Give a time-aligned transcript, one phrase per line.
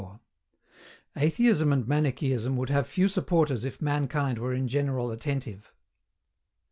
[1.15, 5.71] ATHEISM AND MANICHEISM WOULD HAVE FEW SUPPORTERS IF MANKIND WERE IN GENERAL ATTENTIVE.